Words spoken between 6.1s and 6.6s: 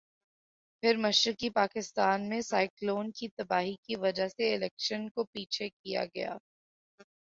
گیا۔